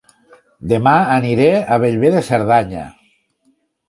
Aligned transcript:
Dema 0.69 0.93
aniré 1.15 1.49
a 1.75 1.77
Bellver 1.83 2.11
de 2.15 2.23
Cerdanya 2.31 2.87